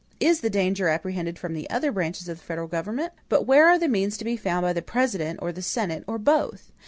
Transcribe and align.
Is 0.19 0.39
the 0.39 0.49
danger 0.49 0.87
apprehended 0.87 1.37
from 1.37 1.53
the 1.53 1.69
other 1.69 1.91
branches 1.91 2.27
of 2.27 2.39
the 2.39 2.43
federal 2.43 2.67
government? 2.67 3.13
But 3.29 3.45
where 3.45 3.67
are 3.67 3.77
the 3.77 3.87
means 3.87 4.17
to 4.17 4.25
be 4.25 4.35
found 4.35 4.63
by 4.63 4.73
the 4.73 4.81
President, 4.81 5.37
or 5.43 5.51
the 5.51 5.61
Senate, 5.61 6.03
or 6.07 6.17
both? 6.17 6.71